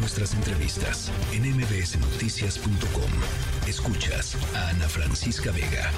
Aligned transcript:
nuestras 0.00 0.32
entrevistas 0.32 1.12
en 1.32 1.42
mbsnoticias.com. 1.42 3.10
Escuchas 3.68 4.34
a 4.56 4.70
Ana 4.70 4.88
Francisca 4.88 5.52
Vega. 5.52 5.90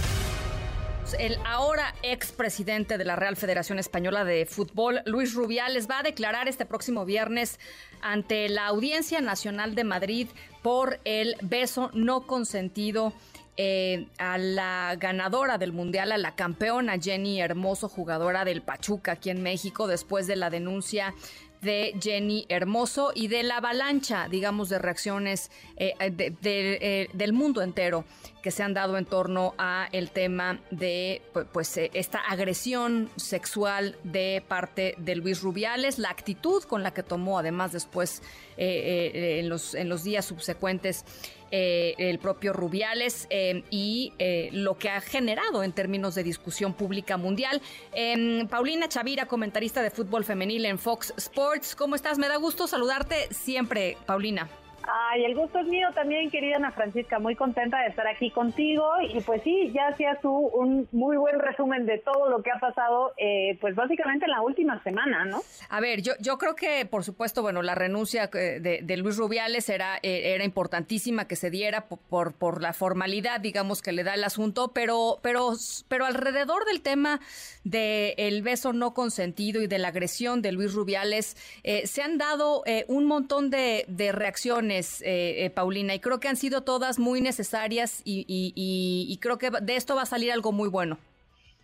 El 1.19 1.39
ahora 1.47 1.95
expresidente 2.03 2.99
de 2.99 3.05
la 3.05 3.15
Real 3.15 3.37
Federación 3.37 3.79
Española 3.79 4.25
de 4.25 4.45
Fútbol, 4.47 5.03
Luis 5.05 5.35
Rubiales, 5.35 5.89
va 5.89 6.01
a 6.01 6.03
declarar 6.03 6.49
este 6.49 6.67
próximo 6.67 7.05
viernes 7.05 7.61
ante 8.01 8.49
la 8.49 8.67
Audiencia 8.67 9.21
Nacional 9.21 9.77
de 9.77 9.85
Madrid 9.85 10.29
por 10.63 10.99
el 11.05 11.37
beso 11.43 11.91
no 11.95 12.27
consentido 12.27 13.13
eh, 13.57 14.09
a 14.19 14.39
la 14.39 14.97
ganadora 14.99 15.59
del 15.59 15.73
Mundial, 15.73 16.11
a 16.11 16.19
la 16.19 16.35
campeona 16.35 16.99
Jenny 16.99 17.41
Hermoso, 17.41 17.89
jugadora 17.89 18.45
del 18.45 18.63
Pachuca 18.63 19.13
aquí 19.13 19.31
en 19.31 19.43
México, 19.43 19.87
después 19.87 20.27
de 20.27 20.37
la 20.37 20.51
denuncia 20.51 21.15
de 21.63 21.95
Jenny 22.01 22.45
Hermoso 22.49 23.13
y 23.15 23.29
de 23.29 23.43
la 23.43 23.59
avalancha, 23.59 24.29
digamos, 24.29 24.69
de 24.69 24.79
reacciones 24.79 25.51
eh, 25.77 25.95
eh, 26.01 27.09
del 27.13 27.33
mundo 27.33 27.63
entero 27.63 28.05
que 28.43 28.51
se 28.51 28.63
han 28.63 28.75
dado 28.75 28.99
en 28.99 29.05
torno 29.05 29.55
a 29.57 29.89
el 29.93 30.11
tema 30.11 30.61
de 30.71 31.23
pues 31.53 31.77
eh, 31.77 31.91
esta 31.95 32.19
agresión 32.19 33.09
sexual 33.17 33.97
de 34.03 34.43
parte 34.47 34.95
de 34.99 35.17
Luis 35.17 35.43
Rubiales, 35.43 35.99
la 35.99 36.11
actitud 36.11 36.63
con 36.65 36.83
la 36.83 36.93
que 36.93 37.03
tomó 37.03 37.39
además 37.39 37.73
después 37.73 38.23
en, 38.57 39.49
los, 39.49 39.75
en 39.75 39.89
los 39.89 40.05
días 40.05 40.27
subsecuentes 40.27 41.05
el 41.51 42.19
propio 42.19 42.53
Rubiales 42.53 43.29
y 43.71 44.13
lo 44.53 44.79
que 44.79 44.89
ha 44.89 45.01
generado 45.01 45.63
en 45.63 45.73
términos 45.73 46.15
de 46.15 46.23
discusión 46.23 46.73
pública 46.75 47.17
mundial. 47.17 47.61
Em, 47.93 48.49
Paulina 48.49 48.89
Chavira, 48.89 49.27
comentarista 49.27 49.83
de 49.83 49.91
fútbol 49.91 50.25
femenil 50.25 50.65
en 50.65 50.79
Fox 50.79 51.13
Sports. 51.17 51.75
¿Cómo 51.77 51.95
estás? 51.95 52.19
Me 52.19 52.29
da 52.29 52.37
gusto 52.37 52.67
saludarte 52.67 53.29
siempre, 53.33 53.97
Paulina. 54.07 54.49
Ay, 54.89 55.25
el 55.25 55.35
gusto 55.35 55.59
es 55.59 55.67
mío 55.67 55.89
también, 55.95 56.31
querida 56.31 56.57
Ana 56.57 56.73
Francisca, 56.73 57.19
muy 57.19 57.37
contenta 57.37 57.81
de 57.81 57.89
estar 57.89 58.07
aquí 58.07 58.31
contigo. 58.31 58.85
Y 59.13 59.21
pues 59.21 59.43
sí, 59.43 59.71
ya 59.73 59.89
hacías 59.89 60.21
tú 60.21 60.31
un 60.33 60.89
muy 60.93 61.17
buen 61.17 61.39
resumen 61.39 61.87
de 61.87 61.99
todo 61.99 62.29
lo 62.29 62.43
que 62.43 62.51
ha 62.51 62.59
pasado, 62.59 63.13
eh, 63.17 63.59
pues 63.61 63.75
básicamente 63.75 64.25
en 64.25 64.33
la 64.33 64.43
última 64.43 64.83
semana, 64.83 65.25
¿no? 65.25 65.43
A 65.69 65.81
ver, 65.81 66.03
yo, 66.03 66.13
yo 66.21 66.39
creo 66.39 66.55
que 66.55 66.87
por 66.87 67.05
supuesto, 67.05 67.43
bueno, 67.43 67.63
la 67.63 67.75
renuncia 67.75 68.29
eh, 68.35 68.61
de, 68.61 68.97
Luis 68.97 69.17
Rubiales 69.17 69.69
era, 69.69 69.97
eh, 70.03 70.35
era 70.35 70.45
importantísima 70.45 71.27
que 71.27 71.37
se 71.37 71.51
diera 71.51 71.87
por, 71.87 72.35
por, 72.35 72.63
la 72.63 72.73
formalidad, 72.73 73.41
digamos, 73.41 73.83
que 73.83 73.93
le 73.93 74.05
da 74.05 74.15
el 74.15 74.25
asunto, 74.25 74.73
pero, 74.73 75.19
pero, 75.23 75.53
pero 75.89 76.07
alrededor 76.07 76.65
del 76.65 76.83
tema 76.83 77.21
del 77.65 78.43
beso 78.43 78.73
no 78.73 78.95
consentido 78.95 79.63
y 79.63 79.67
de 79.67 79.79
la 79.79 79.89
agresión 79.89 80.43
de 80.43 80.53
Luis 80.53 80.75
Rubiales, 80.75 81.37
se 81.85 82.03
han 82.03 82.19
dado 82.19 82.63
un 82.89 83.05
montón 83.07 83.51
de, 83.51 83.85
de 83.89 84.13
reacciones 84.13 84.72
eh, 84.79 85.45
eh, 85.45 85.51
Paulina, 85.51 85.95
y 85.95 86.01
creo 86.01 86.21
que 86.21 86.29
han 86.29 86.37
sido 86.37 86.63
todas 86.63 86.99
muy 86.99 87.21
necesarias 87.21 88.03
y, 88.05 89.19
creo 89.21 89.39
que 89.39 89.51
de 89.51 89.77
esto 89.77 89.95
va 89.95 90.03
a 90.03 90.07
salir 90.07 90.33
algo 90.33 90.53
muy 90.53 90.69
bueno. 90.69 90.99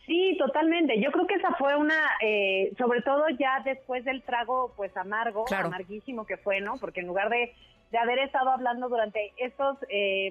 Sí, 0.06 0.36
totalmente. 0.38 1.00
Yo 1.00 1.12
creo 1.12 1.26
que 1.26 1.34
esa 1.34 1.52
fue 1.58 1.76
una, 1.76 1.98
eh, 2.22 2.72
sobre 2.78 3.02
todo 3.02 3.28
ya 3.38 3.60
después 3.64 4.04
del 4.04 4.22
trago, 4.22 4.72
pues 4.76 4.96
amargo, 4.96 5.44
amarguísimo 5.50 6.24
que 6.24 6.38
fue, 6.38 6.60
¿no? 6.60 6.78
Porque 6.80 7.00
en 7.00 7.06
lugar 7.06 7.28
de, 7.28 7.52
de 7.90 7.98
haber 7.98 8.18
estado 8.20 8.50
hablando 8.50 8.88
durante 8.88 9.32
estos, 9.36 9.76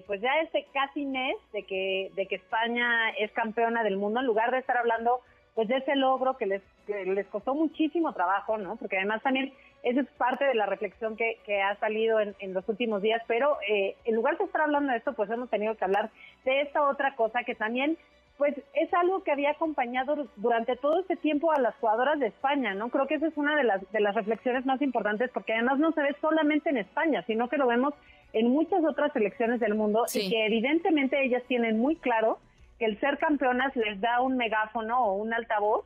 pues 0.08 0.22
ya 0.22 0.32
este 0.42 0.66
casi 0.74 1.06
mes 1.06 1.36
de 1.54 1.64
que, 1.64 2.12
de 2.16 2.26
que 2.26 2.36
España 2.36 3.10
es 3.20 3.32
campeona 3.34 3.84
del 3.84 3.98
mundo, 3.98 4.20
en 4.20 4.26
lugar 4.26 4.52
de 4.52 4.60
estar 4.60 4.78
hablando, 4.78 5.20
pues 5.54 5.68
de 5.68 5.78
ese 5.78 5.96
logro 5.96 6.38
que 6.38 6.48
les, 6.48 6.64
les 6.88 7.28
costó 7.28 7.56
muchísimo 7.56 8.14
trabajo, 8.14 8.58
¿no? 8.58 8.76
Porque 8.76 8.98
además 8.98 9.22
también 9.22 9.54
esa 9.84 10.02
es 10.02 10.08
parte 10.18 10.46
de 10.46 10.56
la 10.56 10.66
reflexión 10.66 11.16
que, 11.16 11.38
ha 11.62 11.76
salido 11.80 12.20
en, 12.20 12.54
los 12.54 12.68
últimos 12.68 13.02
días, 13.02 13.22
pero 13.28 13.58
eh, 13.68 13.96
en 14.06 14.16
lugar 14.16 14.38
de 14.38 14.46
estar 14.46 14.62
hablando 14.62 14.92
de 14.92 14.98
esto, 14.98 15.14
pues 15.14 15.30
hemos 15.30 15.50
tenido 15.50 15.76
que 15.76 15.86
hablar 15.86 16.10
de 16.46 16.62
esta 16.62 16.82
otra 16.84 17.16
cosa 17.16 17.44
que 17.44 17.56
también 17.56 17.98
pues 18.38 18.56
es 18.74 18.94
algo 18.94 19.24
que 19.24 19.32
había 19.32 19.52
acompañado 19.52 20.28
durante 20.36 20.76
todo 20.76 21.00
este 21.00 21.16
tiempo 21.16 21.52
a 21.52 21.60
las 21.60 21.76
jugadoras 21.78 22.20
de 22.20 22.28
España, 22.28 22.76
¿no? 22.76 22.90
Creo 22.90 23.08
que 23.08 23.16
esa 23.16 23.28
es 23.28 23.36
una 23.36 23.56
de 23.56 23.64
las, 23.64 23.92
de 23.92 24.00
las 24.00 24.14
reflexiones 24.14 24.64
más 24.66 24.80
importantes 24.82 25.32
porque 25.34 25.54
además 25.54 25.80
no 25.80 25.92
se 25.92 26.04
ve 26.04 26.16
solamente 26.22 26.70
en 26.70 26.78
España, 26.78 27.24
sino 27.26 27.50
que 27.50 27.58
lo 27.58 27.66
vemos 27.66 27.96
en 28.34 28.50
muchas 28.50 28.84
otras 28.84 29.12
selecciones 29.14 29.60
del 29.60 29.74
mundo 29.74 30.06
y 30.14 30.30
que 30.30 30.46
evidentemente 30.46 31.24
ellas 31.24 31.44
tienen 31.48 31.80
muy 31.80 31.96
claro 31.96 32.38
que 32.78 32.86
el 32.86 33.00
ser 33.00 33.18
campeonas 33.18 33.76
les 33.76 34.00
da 34.00 34.22
un 34.22 34.38
megáfono 34.38 35.04
o 35.04 35.14
un 35.16 35.34
altavoz 35.34 35.86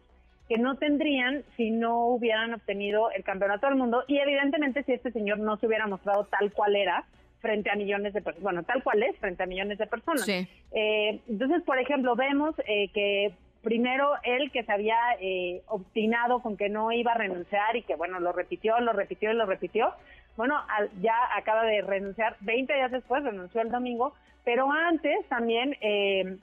que 0.51 0.57
no 0.57 0.75
tendrían 0.75 1.45
si 1.55 1.71
no 1.71 2.07
hubieran 2.07 2.53
obtenido 2.53 3.09
el 3.11 3.23
campeonato 3.23 3.67
del 3.67 3.77
mundo. 3.77 4.03
Y 4.09 4.17
evidentemente 4.17 4.83
si 4.83 4.91
este 4.91 5.09
señor 5.13 5.39
no 5.39 5.55
se 5.55 5.65
hubiera 5.65 5.87
mostrado 5.87 6.25
tal 6.25 6.51
cual 6.51 6.75
era 6.75 7.05
frente 7.39 7.71
a 7.71 7.75
millones 7.75 8.13
de 8.13 8.21
personas, 8.21 8.43
bueno, 8.43 8.63
tal 8.63 8.83
cual 8.83 9.01
es 9.01 9.17
frente 9.17 9.43
a 9.43 9.45
millones 9.45 9.77
de 9.77 9.87
personas. 9.87 10.27
Eh, 10.27 11.21
entonces, 11.29 11.63
por 11.63 11.79
ejemplo, 11.79 12.17
vemos 12.17 12.53
eh, 12.67 12.89
que 12.89 13.31
primero 13.63 14.11
él 14.23 14.51
que 14.51 14.63
se 14.63 14.73
había 14.73 14.97
eh, 15.21 15.61
obstinado 15.67 16.41
con 16.41 16.57
que 16.57 16.67
no 16.67 16.91
iba 16.91 17.13
a 17.13 17.17
renunciar 17.17 17.77
y 17.77 17.83
que, 17.83 17.95
bueno, 17.95 18.19
lo 18.19 18.33
repitió, 18.33 18.77
lo 18.81 18.91
repitió 18.91 19.31
y 19.31 19.35
lo 19.35 19.45
repitió, 19.45 19.93
bueno, 20.35 20.55
ya 21.01 21.15
acaba 21.33 21.63
de 21.63 21.81
renunciar, 21.81 22.35
20 22.41 22.73
días 22.73 22.91
después 22.91 23.23
renunció 23.23 23.61
el 23.61 23.71
domingo, 23.71 24.13
pero 24.43 24.69
antes 24.69 25.25
también 25.29 25.77
eh, 25.79 26.39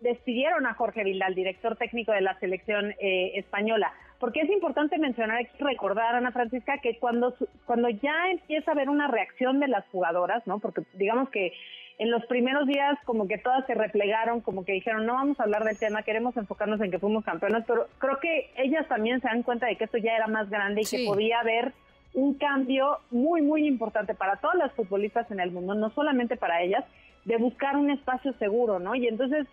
despidieron 0.00 0.66
a 0.66 0.74
Jorge 0.74 1.04
Vildal, 1.04 1.34
director 1.34 1.76
técnico 1.76 2.12
de 2.12 2.20
la 2.20 2.38
selección 2.38 2.94
eh, 2.98 3.32
española. 3.34 3.92
Porque 4.18 4.40
es 4.40 4.50
importante 4.50 4.98
mencionar 4.98 5.38
aquí, 5.38 5.56
recordar, 5.58 6.14
Ana 6.14 6.32
Francisca, 6.32 6.78
que 6.78 6.98
cuando, 6.98 7.34
cuando 7.64 7.88
ya 7.88 8.30
empieza 8.30 8.70
a 8.70 8.74
haber 8.74 8.90
una 8.90 9.08
reacción 9.08 9.60
de 9.60 9.68
las 9.68 9.86
jugadoras, 9.88 10.46
¿no? 10.46 10.58
Porque 10.58 10.82
digamos 10.94 11.30
que 11.30 11.52
en 11.98 12.10
los 12.10 12.24
primeros 12.26 12.66
días 12.66 12.98
como 13.04 13.28
que 13.28 13.38
todas 13.38 13.66
se 13.66 13.74
replegaron, 13.74 14.40
como 14.40 14.64
que 14.64 14.72
dijeron, 14.72 15.04
no 15.04 15.14
vamos 15.14 15.38
a 15.38 15.42
hablar 15.42 15.64
del 15.64 15.78
tema, 15.78 16.02
queremos 16.02 16.34
enfocarnos 16.36 16.80
en 16.80 16.90
que 16.90 16.98
fuimos 16.98 17.24
campeones, 17.24 17.64
pero 17.66 17.88
creo 17.98 18.18
que 18.18 18.50
ellas 18.56 18.88
también 18.88 19.20
se 19.20 19.28
dan 19.28 19.42
cuenta 19.42 19.66
de 19.66 19.76
que 19.76 19.84
esto 19.84 19.98
ya 19.98 20.16
era 20.16 20.26
más 20.26 20.48
grande 20.48 20.80
y 20.80 20.84
que 20.84 21.04
podía 21.06 21.40
haber 21.40 21.72
un 22.14 22.34
cambio 22.34 22.98
muy, 23.10 23.42
muy 23.42 23.66
importante 23.66 24.14
para 24.14 24.36
todas 24.36 24.56
las 24.56 24.72
futbolistas 24.72 25.30
en 25.30 25.40
el 25.40 25.50
mundo, 25.50 25.74
no 25.74 25.90
solamente 25.90 26.36
para 26.36 26.62
ellas, 26.62 26.84
de 27.26 27.36
buscar 27.36 27.76
un 27.76 27.90
espacio 27.90 28.32
seguro, 28.34 28.78
¿no? 28.78 28.94
Y 28.94 29.06
entonces 29.06 29.46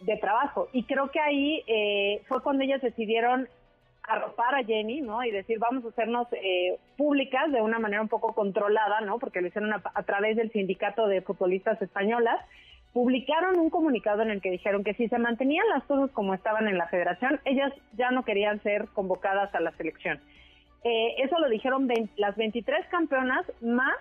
de 0.00 0.16
trabajo. 0.16 0.68
Y 0.72 0.84
creo 0.84 1.10
que 1.10 1.20
ahí 1.20 1.62
eh, 1.66 2.22
fue 2.28 2.42
cuando 2.42 2.64
ellas 2.64 2.82
decidieron 2.82 3.48
arropar 4.08 4.54
a 4.54 4.64
Jenny, 4.64 5.02
¿no? 5.02 5.22
Y 5.22 5.30
decir, 5.30 5.58
vamos 5.58 5.84
a 5.84 5.88
hacernos 5.88 6.26
eh, 6.32 6.78
públicas 6.96 7.52
de 7.52 7.60
una 7.60 7.78
manera 7.78 8.00
un 8.00 8.08
poco 8.08 8.32
controlada, 8.32 9.00
¿no? 9.02 9.18
Porque 9.18 9.40
lo 9.40 9.48
hicieron 9.48 9.72
a, 9.72 10.02
través 10.02 10.36
del 10.36 10.50
sindicato 10.50 11.06
de 11.06 11.20
futbolistas 11.20 11.80
españolas. 11.82 12.40
Publicaron 12.94 13.58
un 13.58 13.68
comunicado 13.68 14.22
en 14.22 14.30
el 14.30 14.40
que 14.40 14.50
dijeron 14.50 14.82
que 14.82 14.94
si 14.94 15.08
se 15.08 15.18
mantenían 15.18 15.68
las 15.68 15.84
cosas 15.84 16.10
como 16.12 16.32
estaban 16.32 16.68
en 16.68 16.78
la 16.78 16.88
federación, 16.88 17.38
ellas 17.44 17.72
ya 17.96 18.10
no 18.10 18.24
querían 18.24 18.62
ser 18.62 18.88
convocadas 18.94 19.54
a 19.54 19.60
la 19.60 19.72
selección. 19.72 20.18
Eh, 20.84 21.14
eso 21.22 21.38
lo 21.38 21.48
dijeron 21.50 21.86
las 22.16 22.34
23 22.36 22.86
campeonas 22.86 23.44
más 23.60 23.96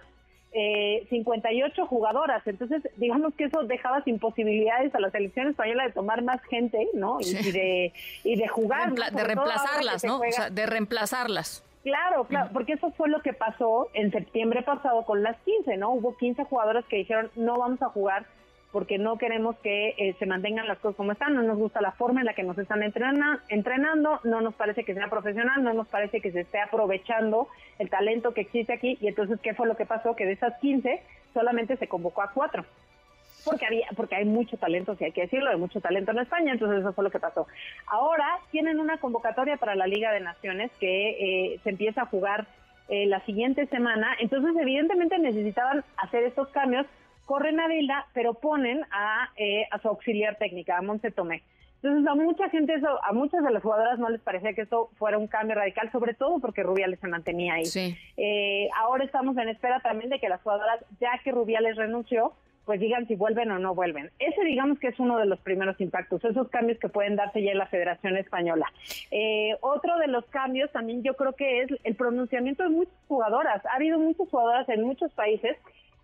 eh, 0.60 1.06
58 1.12 1.86
jugadoras. 1.86 2.42
Entonces, 2.48 2.82
digamos 2.96 3.36
que 3.36 3.44
eso 3.44 3.62
dejaba 3.64 4.04
sin 4.04 4.18
posibilidades 4.18 4.94
a 4.96 5.00
la 5.00 5.12
selección 5.12 5.50
española 5.50 5.84
de 5.86 5.92
tomar 5.92 6.24
más 6.24 6.42
gente, 6.46 6.88
¿no? 6.96 7.20
Y, 7.22 7.52
de, 7.52 7.94
y 8.24 8.36
de 8.38 8.48
jugar. 8.48 8.92
de 8.92 9.24
reemplazarlas, 9.24 10.04
¿no? 10.04 10.18
O 10.18 10.32
sea, 10.32 10.50
de 10.50 10.66
reemplazarlas. 10.66 11.64
Claro, 11.84 12.24
claro, 12.24 12.50
porque 12.54 12.74
eso 12.74 12.92
fue 12.98 13.08
lo 13.08 13.22
que 13.22 13.34
pasó 13.34 13.90
en 13.94 14.12
septiembre 14.12 14.64
pasado 14.64 15.06
con 15.06 15.22
las 15.22 15.38
15, 15.46 15.78
¿no? 15.78 15.92
Hubo 15.92 16.18
15 16.18 16.44
jugadoras 16.46 16.84
que 16.86 16.98
dijeron, 16.98 17.30
no 17.36 17.60
vamos 17.60 17.80
a 17.84 17.90
jugar 17.90 18.26
porque 18.78 19.00
no 19.00 19.18
queremos 19.18 19.58
que 19.58 19.96
eh, 19.98 20.16
se 20.20 20.28
mantengan 20.28 20.68
las 20.68 20.78
cosas 20.78 20.98
como 20.98 21.12
están, 21.12 21.34
no 21.34 21.42
nos 21.42 21.58
gusta 21.58 21.82
la 21.82 21.94
forma 21.94 22.20
en 22.20 22.28
la 22.28 22.36
que 22.36 22.44
nos 22.44 22.60
están 22.60 22.84
entrenando, 22.84 24.20
no 24.24 24.40
nos 24.40 24.54
parece 24.54 24.84
que 24.84 24.94
sea 24.94 25.10
profesional, 25.10 25.64
no 25.64 25.74
nos 25.74 25.88
parece 25.88 26.22
que 26.22 26.32
se 26.32 26.42
esté 26.42 26.60
aprovechando 26.60 27.48
el 27.80 27.90
talento 27.90 28.36
que 28.36 28.42
existe 28.42 28.74
aquí 28.74 28.96
y 29.02 29.08
entonces 29.08 29.40
qué 29.42 29.56
fue 29.56 29.66
lo 29.66 29.76
que 29.76 29.88
pasó 29.88 30.16
que 30.16 30.28
de 30.28 30.34
esas 30.34 30.60
15 30.60 31.02
solamente 31.34 31.76
se 31.78 31.88
convocó 31.88 32.22
a 32.22 32.34
cuatro 32.34 32.66
porque 33.46 33.66
había 33.66 33.88
porque 33.96 34.14
hay 34.14 34.26
mucho 34.26 34.58
talento, 34.58 34.96
si 34.96 35.06
hay 35.06 35.12
que 35.12 35.22
decirlo, 35.22 35.50
hay 35.50 35.58
mucho 35.58 35.82
talento 35.82 36.12
en 36.12 36.20
España, 36.20 36.52
entonces 36.52 36.82
eso 36.82 36.94
fue 36.94 37.04
lo 37.04 37.10
que 37.10 37.20
pasó. 37.20 37.48
Ahora 37.88 38.28
tienen 38.52 38.80
una 38.80 39.00
convocatoria 39.00 39.58
para 39.58 39.74
la 39.74 39.88
Liga 39.88 40.12
de 40.12 40.20
Naciones 40.20 40.70
que 40.80 41.54
eh, 41.56 41.60
se 41.64 41.72
empieza 41.72 42.04
a 42.04 42.06
jugar 42.06 42.46
eh, 42.90 43.08
la 43.08 43.26
siguiente 43.26 43.66
semana, 43.66 44.16
entonces 44.20 44.56
evidentemente 44.56 45.18
necesitaban 45.18 45.84
hacer 45.98 46.26
estos 46.26 46.50
cambios 46.50 46.86
corren 47.28 47.60
a 47.60 47.68
Vilda, 47.68 48.08
pero 48.14 48.34
ponen 48.36 48.84
a, 48.90 49.30
eh, 49.36 49.68
a 49.70 49.80
su 49.80 49.90
auxiliar 49.90 50.38
técnica, 50.38 50.78
a 50.78 50.82
Monse 50.82 51.12
Tomé. 51.12 51.44
Entonces 51.84 52.08
a 52.08 52.16
mucha 52.16 52.50
gente, 52.50 52.74
eso, 52.74 52.88
a 53.04 53.14
muchas 53.14 53.44
de 53.44 53.52
las 53.52 53.62
jugadoras 53.62 54.00
no 54.00 54.10
les 54.10 54.22
parecía 54.22 54.54
que 54.54 54.62
eso 54.62 54.90
fuera 54.98 55.18
un 55.18 55.28
cambio 55.28 55.56
radical, 55.56 55.92
sobre 55.92 56.16
todo 56.16 56.40
porque 56.40 56.64
Rubiales 56.64 57.00
se 57.00 57.08
mantenía 57.08 57.56
ahí. 57.56 57.66
Eh, 58.16 58.70
ahora 58.76 59.04
estamos 59.04 59.38
en 59.38 59.50
espera 59.50 59.80
también 59.82 60.10
de 60.10 60.20
que 60.20 60.30
las 60.30 60.42
jugadoras, 60.42 60.84
ya 61.00 61.12
que 61.24 61.32
Rubiales 61.32 61.76
renunció, 61.76 62.34
pues 62.66 62.80
digan 62.80 63.08
si 63.08 63.16
vuelven 63.16 63.52
o 63.52 63.60
no 63.60 63.76
vuelven. 63.76 64.10
Ese 64.20 64.44
digamos 64.44 64.80
que 64.80 64.88
es 64.88 65.00
uno 65.00 65.18
de 65.18 65.26
los 65.26 65.40
primeros 65.40 65.80
impactos, 65.80 66.24
esos 66.26 66.50
cambios 66.50 66.80
que 66.80 66.90
pueden 66.90 67.16
darse 67.16 67.44
ya 67.44 67.52
en 67.52 67.60
la 67.60 67.68
Federación 67.68 68.18
Española. 68.18 68.66
Eh, 69.12 69.56
otro 69.62 69.98
de 70.00 70.08
los 70.08 70.26
cambios 70.26 70.72
también 70.72 71.04
yo 71.04 71.16
creo 71.16 71.34
que 71.34 71.62
es 71.62 71.70
el 71.84 71.96
pronunciamiento 71.96 72.64
de 72.64 72.70
muchas 72.70 72.96
jugadoras. 73.08 73.66
Ha 73.66 73.76
habido 73.76 74.00
muchas 74.00 74.28
jugadoras 74.30 74.68
en 74.70 74.84
muchos 74.84 75.12
países 75.14 75.58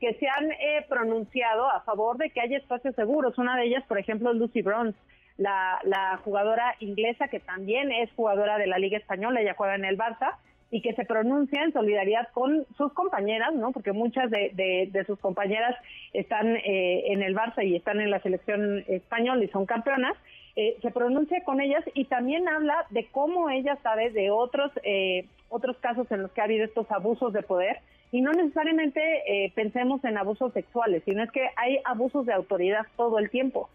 que 0.03 0.15
se 0.15 0.27
han 0.27 0.51
eh, 0.51 0.85
pronunciado 0.89 1.65
a 1.71 1.79
favor 1.79 2.17
de 2.17 2.29
que 2.29 2.41
haya 2.41 2.57
espacios 2.57 2.94
seguros. 2.94 3.38
Una 3.38 3.55
de 3.55 3.67
ellas, 3.67 3.85
por 3.88 3.97
ejemplo, 3.97 4.33
Lucy 4.33 4.61
Bronze, 4.61 5.00
la, 5.38 6.19
jugadora 6.25 6.75
inglesa 6.81 7.29
que 7.29 7.39
también 7.39 7.89
es 7.89 8.11
jugadora 8.11 8.57
de 8.57 8.67
la 8.67 8.79
Liga 8.79 8.97
Española, 8.97 9.39
ella 9.39 9.55
juega 9.55 9.75
en 9.75 9.85
el 9.85 9.97
Barça 9.97 10.35
y 10.71 10.81
que 10.81 10.94
se 10.94 11.05
pronuncia 11.05 11.63
en 11.63 11.71
solidaridad 11.71 12.27
con 12.33 12.65
sus 12.75 12.91
compañeras, 12.91 13.53
¿no? 13.53 13.71
Porque 13.71 13.94
muchas 13.94 14.29
de, 14.29 14.89
de, 14.91 15.05
sus 15.05 15.17
compañeras 15.19 15.73
están 16.11 16.57
eh, 16.57 17.13
en 17.13 17.21
el 17.21 17.33
Barça 17.33 17.65
y 17.65 17.77
están 17.77 18.01
en 18.01 18.11
la 18.11 18.19
selección 18.19 18.83
española 18.89 19.41
y 19.41 19.47
son 19.50 19.65
campeonas. 19.65 20.17
Eh, 20.55 20.77
se 20.81 20.91
pronuncia 20.91 21.44
con 21.44 21.61
ellas 21.61 21.83
y 21.95 22.05
también 22.05 22.47
habla 22.47 22.85
de 22.91 23.07
cómo 23.07 23.50
ella 23.50 23.77
sabe 23.81 24.11
de 24.11 24.29
otros 24.29 24.71
eh, 24.83 25.25
otros 25.50 25.77
casos 25.77 26.11
en 26.11 26.21
los 26.21 26.31
que 26.31 26.41
ha 26.41 26.44
habido 26.44 26.65
estos 26.65 26.89
abusos 26.91 27.33
de 27.33 27.41
poder 27.41 27.79
y 28.11 28.21
no 28.21 28.31
necesariamente 28.31 29.51
pensemos 29.55 30.03
en 30.03 30.19
abusos 30.19 30.53
sexuales, 30.53 31.01
sino 31.03 31.23
es 31.23 31.31
que 31.31 31.47
hay 31.55 31.79
abusos 31.83 32.27
de 32.27 32.33
autoridad 32.33 32.85
todo 32.95 33.17
el 33.17 33.31
tiempo. 33.31 33.69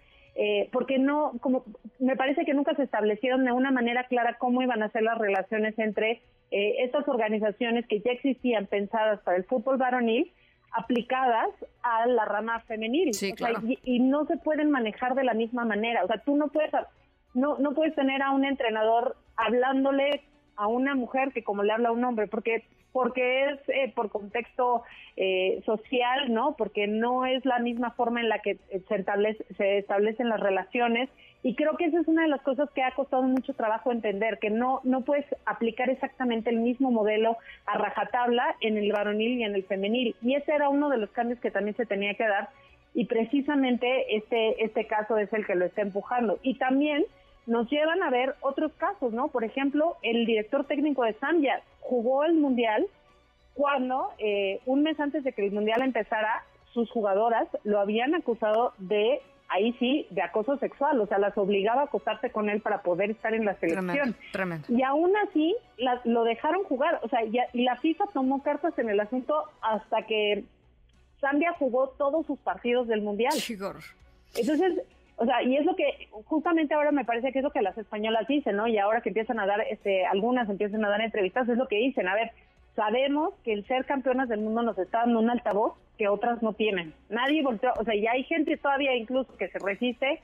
porque 0.70 0.98
no, 0.98 1.32
como 1.40 1.64
me 1.98 2.14
parece 2.14 2.44
que 2.44 2.54
nunca 2.54 2.72
se 2.76 2.84
establecieron 2.84 3.44
de 3.44 3.50
una 3.50 3.72
manera 3.72 4.04
clara 4.04 4.36
cómo 4.38 4.62
iban 4.62 4.84
a 4.84 4.90
ser 4.90 5.02
las 5.02 5.18
relaciones 5.18 5.76
entre 5.78 6.20
eh, 6.50 6.76
estas 6.84 7.06
organizaciones 7.08 7.86
que 7.86 8.00
ya 8.00 8.10
existían 8.12 8.66
pensadas 8.66 9.20
para 9.20 9.36
el 9.36 9.44
fútbol 9.44 9.76
varonil 9.76 10.32
aplicadas 10.72 11.48
a 11.82 12.06
la 12.06 12.24
rama 12.24 12.60
femenil. 12.60 13.10
Y, 13.84 14.00
no 14.00 14.26
se 14.26 14.36
pueden 14.36 14.70
manejar 14.70 15.14
de 15.14 15.24
la 15.24 15.34
misma 15.34 15.64
manera. 15.64 16.04
O 16.04 16.06
sea 16.06 16.18
tú 16.18 16.36
no 16.36 16.48
puedes 16.48 16.70
no 17.34 17.58
no 17.58 17.72
puedes 17.72 17.94
tener 17.94 18.22
a 18.22 18.30
un 18.30 18.44
entrenador 18.44 19.16
hablándole 19.36 20.22
a 20.56 20.66
una 20.66 20.94
mujer 20.94 21.32
que 21.32 21.44
como 21.44 21.62
le 21.62 21.72
habla 21.72 21.90
a 21.90 21.92
un 21.92 22.04
hombre 22.04 22.26
porque 22.26 22.64
porque 22.92 23.44
es 23.44 23.68
eh, 23.68 23.92
por 23.94 24.10
contexto 24.10 24.82
eh, 25.16 25.62
social, 25.64 26.32
¿no? 26.32 26.56
Porque 26.56 26.86
no 26.86 27.26
es 27.26 27.44
la 27.44 27.58
misma 27.58 27.90
forma 27.92 28.20
en 28.20 28.28
la 28.28 28.40
que 28.40 28.56
se, 28.88 29.54
se 29.56 29.78
establecen 29.78 30.28
las 30.28 30.40
relaciones 30.40 31.08
y 31.42 31.54
creo 31.54 31.76
que 31.76 31.84
esa 31.84 32.00
es 32.00 32.08
una 32.08 32.22
de 32.22 32.28
las 32.28 32.42
cosas 32.42 32.68
que 32.70 32.82
ha 32.82 32.90
costado 32.92 33.22
mucho 33.22 33.54
trabajo 33.54 33.92
entender, 33.92 34.38
que 34.38 34.50
no, 34.50 34.80
no 34.82 35.02
puedes 35.02 35.24
aplicar 35.46 35.88
exactamente 35.88 36.50
el 36.50 36.56
mismo 36.56 36.90
modelo 36.90 37.36
a 37.66 37.78
rajatabla 37.78 38.56
en 38.60 38.76
el 38.76 38.90
varonil 38.90 39.38
y 39.38 39.44
en 39.44 39.54
el 39.54 39.64
femenil. 39.64 40.16
Y 40.20 40.34
ese 40.34 40.52
era 40.52 40.68
uno 40.68 40.88
de 40.88 40.98
los 40.98 41.10
cambios 41.10 41.38
que 41.38 41.52
también 41.52 41.76
se 41.76 41.86
tenía 41.86 42.14
que 42.14 42.26
dar 42.26 42.48
y 42.94 43.04
precisamente 43.04 44.16
este, 44.16 44.64
este 44.64 44.86
caso 44.86 45.16
es 45.18 45.32
el 45.32 45.46
que 45.46 45.54
lo 45.54 45.66
está 45.66 45.82
empujando. 45.82 46.40
Y 46.42 46.54
también 46.54 47.04
nos 47.48 47.68
llevan 47.70 48.02
a 48.02 48.10
ver 48.10 48.36
otros 48.40 48.72
casos, 48.74 49.12
¿no? 49.12 49.28
Por 49.28 49.42
ejemplo, 49.42 49.96
el 50.02 50.26
director 50.26 50.66
técnico 50.66 51.02
de 51.02 51.14
Zambia 51.14 51.62
jugó 51.80 52.24
el 52.24 52.34
Mundial 52.34 52.86
cuando 53.54 54.10
eh, 54.18 54.60
un 54.66 54.82
mes 54.82 55.00
antes 55.00 55.24
de 55.24 55.32
que 55.32 55.46
el 55.46 55.52
Mundial 55.52 55.82
empezara, 55.82 56.44
sus 56.72 56.90
jugadoras 56.90 57.48
lo 57.64 57.80
habían 57.80 58.14
acusado 58.14 58.74
de 58.78 59.20
ahí 59.48 59.74
sí, 59.78 60.06
de 60.10 60.20
acoso 60.20 60.58
sexual, 60.58 61.00
o 61.00 61.06
sea, 61.06 61.18
las 61.18 61.36
obligaba 61.38 61.80
a 61.80 61.84
acostarse 61.84 62.30
con 62.30 62.50
él 62.50 62.60
para 62.60 62.82
poder 62.82 63.10
estar 63.10 63.32
en 63.32 63.46
la 63.46 63.54
selección. 63.58 64.14
Y 64.68 64.82
aún 64.82 65.10
así 65.16 65.56
lo 66.04 66.24
dejaron 66.24 66.64
jugar, 66.64 67.00
o 67.02 67.08
sea, 67.08 67.20
y 67.24 67.62
la 67.64 67.76
FIFA 67.76 68.04
tomó 68.12 68.42
cartas 68.42 68.78
en 68.78 68.90
el 68.90 69.00
asunto 69.00 69.44
hasta 69.62 70.02
que 70.02 70.44
Zambia 71.20 71.54
jugó 71.58 71.88
todos 71.96 72.26
sus 72.26 72.38
partidos 72.40 72.86
del 72.88 73.00
Mundial. 73.00 73.32
Entonces, 74.36 74.82
o 75.18 75.24
sea, 75.24 75.42
y 75.42 75.56
es 75.56 75.64
lo 75.64 75.74
que 75.74 76.08
justamente 76.26 76.74
ahora 76.74 76.92
me 76.92 77.04
parece 77.04 77.32
que 77.32 77.40
es 77.40 77.42
lo 77.42 77.50
que 77.50 77.60
las 77.60 77.76
españolas 77.76 78.28
dicen, 78.28 78.56
¿no? 78.56 78.68
Y 78.68 78.78
ahora 78.78 79.00
que 79.00 79.08
empiezan 79.08 79.40
a 79.40 79.46
dar, 79.46 79.60
este, 79.68 80.06
algunas 80.06 80.48
empiezan 80.48 80.84
a 80.84 80.88
dar 80.88 81.00
entrevistas, 81.00 81.48
es 81.48 81.58
lo 81.58 81.66
que 81.66 81.76
dicen, 81.76 82.06
a 82.06 82.14
ver, 82.14 82.30
sabemos 82.76 83.34
que 83.44 83.52
el 83.52 83.66
ser 83.66 83.84
campeonas 83.84 84.28
del 84.28 84.40
mundo 84.40 84.62
nos 84.62 84.78
está 84.78 85.00
dando 85.00 85.18
un 85.18 85.28
altavoz 85.28 85.74
que 85.98 86.06
otras 86.06 86.40
no 86.40 86.52
tienen. 86.52 86.94
Nadie 87.08 87.42
volteó, 87.42 87.72
o 87.80 87.84
sea, 87.84 87.96
ya 87.96 88.12
hay 88.12 88.22
gente 88.24 88.56
todavía 88.56 88.94
incluso 88.94 89.36
que 89.36 89.48
se 89.48 89.58
resiste 89.58 90.22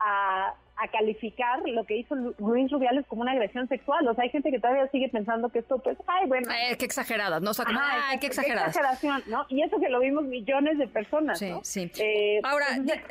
a, 0.00 0.54
a 0.82 0.88
calificar 0.88 1.60
lo 1.68 1.84
que 1.84 1.98
hizo 1.98 2.14
Luis 2.38 2.70
Rubiales 2.70 3.04
como 3.06 3.22
una 3.22 3.32
agresión 3.32 3.68
sexual. 3.68 4.06
O 4.08 4.14
sea, 4.14 4.24
hay 4.24 4.30
gente 4.30 4.50
que 4.50 4.58
todavía 4.58 4.88
sigue 4.90 5.08
pensando 5.08 5.50
que 5.50 5.60
esto, 5.60 5.78
pues, 5.78 5.98
ay, 6.06 6.26
bueno. 6.26 6.48
Ay, 6.50 6.76
qué 6.76 6.86
exageradas, 6.86 7.42
¿no? 7.42 7.50
O 7.50 7.54
sea, 7.54 7.66
como, 7.66 7.78
ay, 7.80 8.18
qué. 8.18 8.30
Qué 8.30 8.40
exageración, 8.40 9.22
¿no? 9.26 9.44
Y 9.48 9.62
eso 9.62 9.78
que 9.80 9.88
lo 9.88 10.00
vimos 10.00 10.24
millones 10.24 10.78
de 10.78 10.86
personas, 10.86 11.38
sí, 11.38 11.50
¿no? 11.50 11.60
Sí, 11.64 11.90
eh, 11.98 12.40
ahora, 12.44 12.66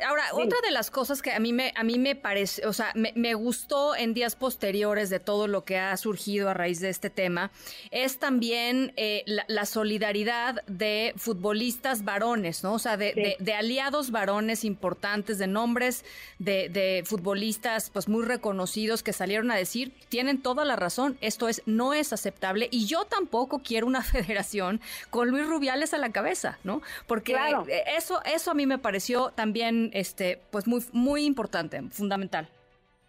ahora 0.06 0.22
otra 0.32 0.58
de 0.62 0.70
las 0.70 0.90
cosas 0.90 1.22
que 1.22 1.32
a 1.32 1.38
mí 1.38 1.52
me, 1.52 1.72
a 1.76 1.84
mí 1.84 1.98
me 1.98 2.16
parece, 2.16 2.66
o 2.66 2.72
sea, 2.72 2.92
me, 2.94 3.12
me, 3.14 3.34
gustó 3.34 3.94
en 3.94 4.14
días 4.14 4.36
posteriores 4.36 5.10
de 5.10 5.20
todo 5.20 5.46
lo 5.46 5.64
que 5.64 5.78
ha 5.78 5.96
surgido 5.96 6.48
a 6.48 6.54
raíz 6.54 6.80
de 6.80 6.88
este 6.88 7.10
tema, 7.10 7.50
es 7.90 8.18
también 8.18 8.92
eh, 8.96 9.24
la, 9.26 9.66
solidaridad 9.66 10.64
de 10.66 11.12
futbolistas 11.16 12.04
varones, 12.04 12.64
¿no? 12.64 12.74
O 12.74 12.78
sea, 12.78 12.96
de, 12.96 13.36
de, 13.38 13.54
aliados 13.54 14.10
varones 14.10 14.64
importantes, 14.64 15.38
de 15.38 15.46
nombres 15.46 16.04
de, 16.38 16.68
de 16.68 17.02
futbolistas, 17.04 17.59
pues 17.92 18.08
muy 18.08 18.24
reconocidos 18.24 19.02
que 19.02 19.12
salieron 19.12 19.50
a 19.50 19.56
decir, 19.56 19.92
tienen 20.08 20.42
toda 20.42 20.64
la 20.64 20.76
razón, 20.76 21.16
esto 21.20 21.48
es, 21.48 21.62
no 21.66 21.94
es 21.94 22.12
aceptable 22.12 22.68
y 22.70 22.86
yo 22.86 23.04
tampoco 23.04 23.60
quiero 23.60 23.86
una 23.86 24.02
federación 24.02 24.80
con 25.10 25.28
Luis 25.28 25.46
Rubiales 25.46 25.94
a 25.94 25.98
la 25.98 26.10
cabeza, 26.10 26.58
¿no? 26.64 26.82
Porque 27.06 27.36
eso, 27.96 28.20
eso 28.24 28.50
a 28.50 28.54
mí 28.54 28.66
me 28.66 28.78
pareció 28.78 29.30
también, 29.30 29.90
este, 29.92 30.40
pues 30.50 30.66
muy, 30.66 30.84
muy 30.92 31.24
importante, 31.24 31.82
fundamental. 31.90 32.48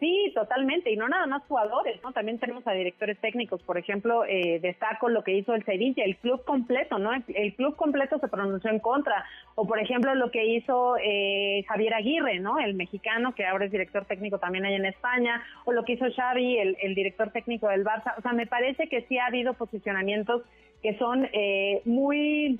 Sí, 0.02 0.32
totalmente, 0.34 0.92
y 0.92 0.96
no 0.98 1.08
nada 1.08 1.28
más 1.28 1.44
jugadores, 1.44 2.02
¿no? 2.04 2.12
También 2.12 2.40
tenemos 2.40 2.66
a 2.66 2.72
directores 2.72 3.20
técnicos, 3.20 3.62
por 3.62 3.78
ejemplo, 3.78 4.26
eh, 4.26 4.60
destaco 4.60 5.10
lo 5.10 5.24
que 5.24 5.38
hizo 5.38 5.54
el 5.54 5.64
Sevilla, 5.64 6.04
el 6.04 6.18
club 6.18 6.44
completo, 6.44 6.98
¿no? 6.98 7.12
El, 7.14 7.54
club 7.54 7.76
completo 7.76 8.18
se 8.18 8.28
pronunció 8.28 8.72
en 8.72 8.80
contra, 8.80 9.24
o 9.54 9.68
por 9.68 9.78
ejemplo 9.78 10.16
lo 10.16 10.32
que 10.32 10.44
hizo 10.44 10.96
eh, 10.98 11.64
Javier 11.68 11.94
Aguirre, 11.94 12.40
¿no? 12.40 12.58
El 12.58 12.74
mexicano, 12.74 13.36
que 13.36 13.46
ahora 13.46 13.66
es 13.66 13.72
director 13.72 14.06
técnico 14.06 14.40
también 14.40 14.66
allá 14.66 14.78
en 14.78 14.88
España, 14.88 15.44
o 15.66 15.72
lo 15.72 15.86
que 15.86 15.94
hizo 15.94 16.06
Xavi, 16.12 16.58
el, 16.58 16.96
director 16.96 17.30
técnico 17.30 17.68
del 17.68 17.84
Barça, 17.84 18.16
o 18.18 18.22
sea, 18.24 18.34
me 18.34 18.48
parece 18.48 18.88
que 18.88 19.04
sí 19.04 19.20
ha 19.20 19.28
habido 19.28 19.54
posicionamientos 19.54 20.42
que 20.82 20.98
son 20.98 21.30
eh, 21.32 21.84
muy 21.86 22.60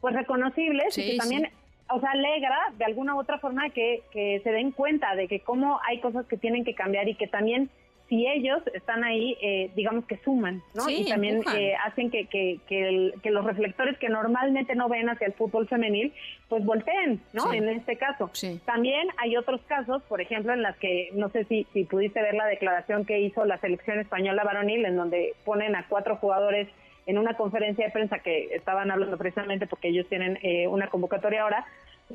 pues 0.00 0.14
reconocibles 0.14 0.96
y 0.96 1.10
que 1.10 1.16
también 1.18 1.50
o 1.90 2.00
sea, 2.00 2.10
alegra 2.12 2.56
de 2.76 2.84
alguna 2.84 3.14
u 3.14 3.20
otra 3.20 3.38
forma 3.38 3.70
que, 3.70 4.02
que 4.10 4.40
se 4.42 4.50
den 4.50 4.70
cuenta 4.70 5.14
de 5.14 5.28
que 5.28 5.40
cómo 5.40 5.80
hay 5.88 6.00
cosas 6.00 6.26
que 6.26 6.36
tienen 6.36 6.64
que 6.64 6.74
cambiar 6.74 7.08
y 7.08 7.14
que 7.14 7.26
también 7.26 7.70
si 8.10 8.26
ellos 8.26 8.60
están 8.74 9.04
ahí, 9.04 9.36
eh, 9.40 9.70
digamos 9.76 10.04
que 10.04 10.18
suman, 10.24 10.62
¿no? 10.74 10.90
y 10.90 11.04
también 11.04 11.42
eh, 11.54 11.74
hacen 11.86 12.10
que, 12.10 12.26
que, 12.26 12.58
que, 12.68 13.30
los 13.30 13.44
reflectores 13.44 13.96
que 13.98 14.08
normalmente 14.08 14.74
no 14.74 14.88
ven 14.88 15.08
hacia 15.08 15.28
el 15.28 15.32
fútbol 15.32 15.68
femenil, 15.68 16.12
pues 16.48 16.64
volteen, 16.64 17.20
¿no? 17.32 17.52
En 17.52 17.68
este 17.68 17.96
caso. 17.96 18.28
También 18.64 19.06
hay 19.18 19.36
otros 19.36 19.60
casos, 19.68 20.02
por 20.08 20.20
ejemplo, 20.20 20.52
en 20.52 20.60
las 20.60 20.76
que, 20.78 21.10
no 21.14 21.28
sé 21.28 21.44
si, 21.44 21.68
si 21.72 21.84
pudiste 21.84 22.20
ver 22.20 22.34
la 22.34 22.46
declaración 22.46 23.04
que 23.04 23.20
hizo 23.20 23.44
la 23.44 23.58
selección 23.58 24.00
española 24.00 24.42
varonil, 24.42 24.84
en 24.84 24.96
donde 24.96 25.34
ponen 25.44 25.76
a 25.76 25.86
cuatro 25.88 26.16
jugadores 26.16 26.66
en 27.06 27.18
una 27.18 27.34
conferencia 27.34 27.86
de 27.86 27.92
prensa 27.92 28.18
que 28.18 28.54
estaban 28.54 28.90
hablando 28.90 29.16
precisamente 29.18 29.66
porque 29.66 29.88
ellos 29.88 30.06
tienen 30.08 30.38
eh, 30.42 30.66
una 30.68 30.88
convocatoria 30.88 31.42
ahora, 31.42 31.66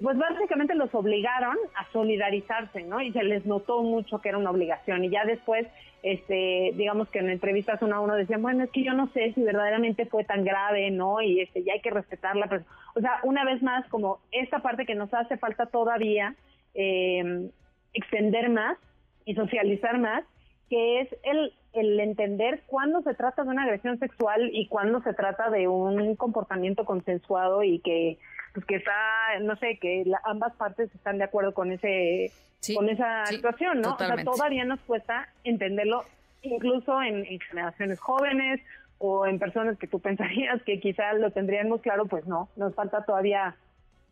pues 0.02 0.18
básicamente 0.18 0.76
los 0.76 0.94
obligaron 0.94 1.56
a 1.76 1.90
solidarizarse, 1.92 2.84
¿no? 2.84 3.02
Y 3.02 3.12
se 3.12 3.24
les 3.24 3.46
notó 3.46 3.82
mucho 3.82 4.20
que 4.20 4.30
era 4.30 4.38
una 4.38 4.52
obligación. 4.52 5.04
Y 5.06 5.10
ya 5.10 5.24
después, 5.26 5.68
este, 6.04 6.72
digamos 6.76 7.08
que 7.10 7.20
en 7.20 7.30
entrevistas 7.30 7.82
uno 7.82 7.96
a 7.96 8.00
uno 8.02 8.16
decían, 8.16 8.42
bueno, 8.42 8.64
es 8.64 8.72
que 8.72 8.84
yo 8.84 8.94
no 8.94 9.08
sé 9.14 9.34
si 9.34 9.44
verdaderamente 9.44 10.06
fue 10.06 10.24
tan 10.24 10.44
grave, 10.44 10.92
¿no? 10.92 11.22
Y 11.22 11.40
este, 11.40 11.64
ya 11.64 11.74
hay 11.74 11.82
que 11.82 11.92
respetarla. 11.92 12.48
Pero, 12.48 12.64
o 12.96 13.00
sea, 13.00 13.20
una 13.24 13.46
vez 13.46 13.62
más, 13.64 13.88
como 13.88 14.20
esta 14.32 14.60
parte 14.60 14.86
que 14.86 14.96
nos 14.96 15.14
hace 15.14 15.38
falta 15.38 15.68
todavía 15.68 16.36
eh, 16.74 17.50
extender 17.94 18.50
más 18.50 18.78
y 19.24 19.34
socializar 19.34 19.98
más, 19.98 20.26
que 20.70 21.02
es 21.02 21.16
el, 21.24 21.54
el 21.76 22.00
entender 22.00 22.64
cuándo 22.68 23.02
se 23.02 23.14
trata 23.14 23.44
de 23.44 23.50
una 23.50 23.64
agresión 23.64 24.00
sexual 24.00 24.50
y 24.54 24.68
cuándo 24.68 25.02
se 25.02 25.14
trata 25.14 25.50
de 25.50 25.68
un 25.68 26.16
comportamiento 26.16 26.86
consensuado 26.86 27.64
y 27.64 27.80
que 27.80 28.18
pues 28.54 28.66
que 28.66 28.76
está 28.76 28.94
no 29.42 29.56
sé 29.58 29.78
que 29.80 30.06
ambas 30.24 30.56
partes 30.56 30.94
están 30.96 31.18
de 31.18 31.26
acuerdo 31.26 31.54
con 31.54 31.72
ese 31.72 32.32
con 32.74 32.90
esa 32.90 33.26
situación 33.26 33.82
no 33.82 33.96
o 33.96 33.98
sea 33.98 34.16
todavía 34.24 34.64
nos 34.64 34.80
cuesta 34.82 35.28
entenderlo 35.44 36.04
incluso 36.42 37.02
en, 37.02 37.26
generaciones 37.42 38.00
jóvenes 38.00 38.62
o 38.98 39.28
en 39.28 39.38
personas 39.38 39.78
que 39.78 39.88
tú 39.88 40.00
pensarías 40.08 40.64
que 40.64 40.80
quizás 40.80 41.20
lo 41.20 41.32
tendríamos 41.32 41.82
claro 41.82 42.06
pues 42.06 42.26
no 42.26 42.48
nos 42.56 42.74
falta 42.74 43.04
todavía 43.04 43.56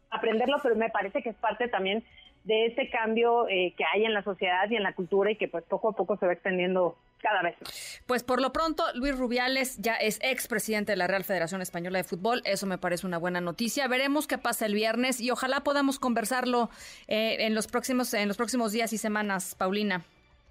aprenderlo 0.10 0.58
pero 0.62 0.76
me 0.76 0.90
parece 0.90 1.24
que 1.24 1.30
es 1.30 1.38
parte 1.38 1.70
también 1.70 2.04
de 2.44 2.66
ese 2.66 2.90
cambio 2.90 3.48
eh, 3.48 3.74
que 3.78 3.86
hay 3.94 4.04
en 4.04 4.14
la 4.14 4.22
sociedad 4.22 4.70
y 4.70 4.76
en 4.76 4.84
la 4.84 4.94
cultura 4.94 5.32
y 5.32 5.38
que 5.38 5.48
pues 5.48 5.64
poco 5.64 5.90
a 5.90 5.94
poco 5.94 6.18
se 6.18 6.26
va 6.26 6.34
extendiendo 6.34 6.98
cada 7.24 7.42
vez 7.42 7.56
más. 7.60 8.02
Pues 8.06 8.24
por 8.24 8.42
lo 8.42 8.54
pronto, 8.54 8.84
Luis 8.94 9.18
Rubiales 9.18 9.78
ya 9.80 9.96
es 9.96 10.20
expresidente 10.22 10.92
de 10.92 10.98
la 10.98 11.08
Real 11.08 11.24
Federación 11.24 11.62
Española 11.62 11.98
de 11.98 12.04
Fútbol. 12.04 12.42
Eso 12.46 12.68
me 12.68 12.78
parece 12.78 13.08
una 13.08 13.18
buena 13.18 13.42
noticia. 13.42 13.88
Veremos 13.88 14.28
qué 14.28 14.38
pasa 14.38 14.66
el 14.68 14.76
viernes 14.76 15.20
y 15.20 15.32
ojalá 15.32 15.62
podamos 15.62 15.98
conversarlo 15.98 16.70
eh, 17.08 17.38
en 17.40 17.56
los 17.56 17.68
próximos 17.68 18.14
en 18.14 18.28
los 18.28 18.38
próximos 18.38 18.72
días 18.72 18.94
y 18.94 18.98
semanas, 18.98 19.56
Paulina. 19.56 20.04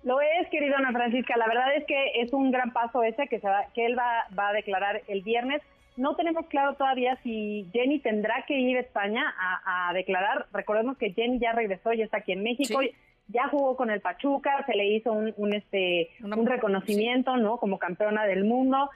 Lo 0.03 0.21
es, 0.21 0.49
querida 0.51 0.79
Ana 0.79 0.93
Francisca. 0.93 1.37
La 1.37 1.47
verdad 1.47 1.77
es 1.77 1.85
que 1.87 2.23
es 2.23 2.33
un 2.33 2.51
gran 2.51 2.73
paso 2.73 3.05
ese 3.05 3.29
que, 3.29 3.39
se 3.39 3.47
va, 3.47 3.67
que 3.75 3.87
él 3.87 3.97
va, 3.97 4.27
va 4.37 4.49
a 4.49 4.53
declarar 4.53 5.03
el 5.07 5.23
viernes. 5.23 5.63
No 5.97 6.17
tenemos 6.17 6.47
claro 6.47 6.75
todavía 6.75 7.19
si 7.23 7.69
Jenny 7.73 8.01
tendrá 8.01 8.45
que 8.47 8.59
ir 8.59 8.79
a 8.79 8.81
España 8.81 9.23
a, 9.39 9.93
declarar. 9.93 10.47
Recordemos 10.53 10.97
que 10.97 11.13
Jenny 11.13 11.39
ya 11.39 11.53
regresó, 11.53 11.93
ya 11.93 12.05
está 12.05 12.19
aquí 12.19 12.33
en 12.33 12.43
México. 12.43 12.81
Ya 13.29 13.49
jugó 13.49 13.77
con 13.77 13.91
el 13.91 14.01
Pachuca, 14.01 14.65
se 14.67 14.75
le 14.75 14.87
hizo 14.87 15.13
un, 15.13 15.55
este 15.55 16.11
un 16.23 16.47
reconocimiento, 16.47 17.37
¿no? 17.37 17.59
Como 17.59 17.79
campeona 17.79 18.27
del 18.27 18.45
mundo 18.45 18.91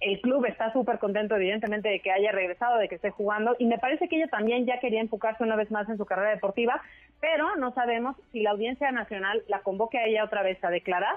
el 0.00 0.20
club 0.20 0.44
está 0.46 0.72
súper 0.72 0.98
contento, 0.98 1.34
evidentemente, 1.34 1.88
de 1.88 2.00
que 2.00 2.12
haya 2.12 2.30
regresado, 2.30 2.78
de 2.78 2.88
que 2.88 2.96
esté 2.96 3.10
jugando, 3.10 3.56
y 3.58 3.66
me 3.66 3.78
parece 3.78 4.08
que 4.08 4.16
ella 4.16 4.28
también 4.28 4.64
ya 4.64 4.78
quería 4.78 5.00
enfocarse 5.00 5.42
una 5.42 5.56
vez 5.56 5.70
más 5.70 5.88
en 5.88 5.96
su 5.96 6.06
carrera 6.06 6.30
deportiva, 6.30 6.80
pero 7.20 7.56
no 7.56 7.72
sabemos 7.72 8.16
si 8.32 8.42
la 8.42 8.50
Audiencia 8.50 8.92
Nacional 8.92 9.42
la 9.48 9.60
convoque 9.60 9.98
a 9.98 10.06
ella 10.06 10.24
otra 10.24 10.42
vez 10.42 10.62
a 10.62 10.70
declarar. 10.70 11.16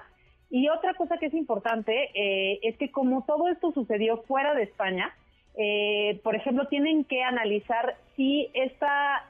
Y 0.49 0.67
otra 0.69 0.95
cosa 0.95 1.17
que 1.17 1.27
es 1.27 1.33
importante 1.33 2.09
eh, 2.13 2.59
es 2.63 2.75
que 2.77 2.91
como 2.91 3.23
todo 3.23 3.47
esto 3.49 3.71
sucedió 3.71 4.17
fuera 4.23 4.53
de 4.53 4.63
España, 4.63 5.13
eh, 5.55 6.19
por 6.23 6.35
ejemplo, 6.35 6.67
tienen 6.67 7.05
que 7.05 7.23
analizar 7.23 7.95
si 8.15 8.49
esta, 8.53 9.25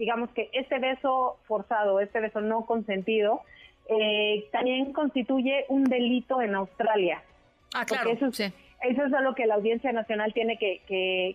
digamos 0.00 0.30
que 0.30 0.48
este 0.52 0.78
beso 0.78 1.36
forzado, 1.46 2.00
este 2.00 2.20
beso 2.20 2.40
no 2.40 2.64
consentido, 2.64 3.42
eh, 3.86 4.48
también 4.50 4.94
constituye 4.94 5.66
un 5.68 5.84
delito 5.84 6.40
en 6.40 6.54
Australia. 6.54 7.22
Ah, 7.74 7.84
claro. 7.84 8.10
Eso, 8.10 8.32
sí. 8.32 8.44
eso 8.82 9.04
es 9.04 9.12
algo 9.12 9.34
que 9.34 9.44
la 9.44 9.56
Audiencia 9.56 9.92
Nacional 9.92 10.32
tiene 10.32 10.56
que, 10.56 10.80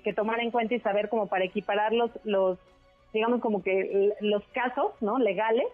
que, 0.03 0.13
tomar 0.13 0.39
en 0.39 0.49
cuenta 0.49 0.73
y 0.73 0.79
saber 0.79 1.09
como 1.09 1.27
para 1.27 1.45
equiparar 1.45 1.93
los, 1.93 2.09
los 2.23 2.57
digamos 3.13 3.39
como 3.39 3.61
que 3.61 4.11
los 4.19 4.43
casos, 4.45 4.91
¿no? 4.99 5.19
Legales 5.19 5.67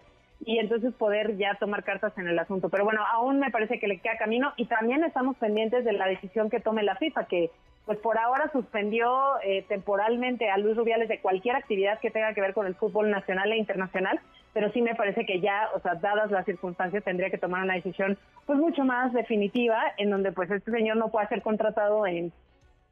y 0.44 0.58
entonces 0.58 0.92
poder 0.94 1.36
ya 1.36 1.54
tomar 1.54 1.84
cartas 1.84 2.16
en 2.18 2.28
el 2.28 2.38
asunto. 2.38 2.68
Pero 2.68 2.84
bueno, 2.84 3.02
aún 3.12 3.38
me 3.38 3.50
parece 3.50 3.78
que 3.78 3.88
le 3.88 3.98
queda 3.98 4.16
camino 4.16 4.52
y 4.56 4.66
también 4.66 5.04
estamos 5.04 5.36
pendientes 5.36 5.84
de 5.84 5.92
la 5.92 6.06
decisión 6.06 6.50
que 6.50 6.60
tome 6.60 6.82
la 6.82 6.96
FIFA, 6.96 7.26
que 7.26 7.50
pues 7.86 7.98
por 7.98 8.18
ahora 8.18 8.50
suspendió 8.52 9.40
eh, 9.42 9.64
temporalmente 9.68 10.50
a 10.50 10.58
Luis 10.58 10.76
Rubiales 10.76 11.08
de 11.08 11.20
cualquier 11.20 11.56
actividad 11.56 11.98
que 11.98 12.10
tenga 12.10 12.32
que 12.32 12.40
ver 12.40 12.54
con 12.54 12.66
el 12.66 12.76
fútbol 12.76 13.10
nacional 13.10 13.50
e 13.52 13.56
internacional, 13.56 14.20
pero 14.52 14.70
sí 14.72 14.82
me 14.82 14.94
parece 14.94 15.26
que 15.26 15.40
ya, 15.40 15.68
o 15.74 15.80
sea, 15.80 15.96
dadas 15.96 16.30
las 16.30 16.44
circunstancias, 16.44 17.02
tendría 17.02 17.30
que 17.30 17.38
tomar 17.38 17.64
una 17.64 17.74
decisión 17.74 18.18
pues 18.46 18.58
mucho 18.58 18.84
más 18.84 19.12
definitiva, 19.12 19.80
en 19.96 20.10
donde 20.10 20.30
pues 20.32 20.50
este 20.50 20.70
señor 20.70 20.96
no 20.96 21.08
pueda 21.08 21.28
ser 21.28 21.42
contratado 21.42 22.06
en 22.06 22.32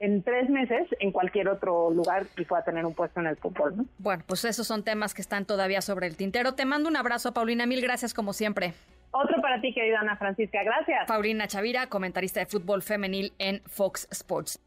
en 0.00 0.22
tres 0.22 0.48
meses 0.48 0.88
en 0.98 1.12
cualquier 1.12 1.48
otro 1.48 1.90
lugar 1.90 2.24
y 2.36 2.44
pueda 2.44 2.64
tener 2.64 2.84
un 2.84 2.94
puesto 2.94 3.20
en 3.20 3.26
el 3.26 3.36
fútbol. 3.36 3.76
¿no? 3.76 3.84
Bueno, 3.98 4.24
pues 4.26 4.44
esos 4.44 4.66
son 4.66 4.82
temas 4.82 5.14
que 5.14 5.22
están 5.22 5.44
todavía 5.44 5.82
sobre 5.82 6.06
el 6.06 6.16
tintero. 6.16 6.54
Te 6.54 6.64
mando 6.64 6.88
un 6.88 6.96
abrazo, 6.96 7.32
Paulina. 7.32 7.66
Mil 7.66 7.82
gracias 7.82 8.14
como 8.14 8.32
siempre. 8.32 8.72
Otro 9.12 9.40
para 9.42 9.60
ti, 9.60 9.74
querida 9.74 10.00
Ana 10.00 10.16
Francisca. 10.16 10.62
Gracias. 10.62 11.06
Paulina 11.06 11.46
Chavira, 11.46 11.88
comentarista 11.88 12.40
de 12.40 12.46
fútbol 12.46 12.82
femenil 12.82 13.32
en 13.38 13.60
Fox 13.66 14.08
Sports. 14.10 14.60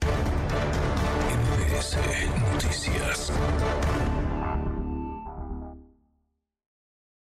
Noticias. 2.54 3.34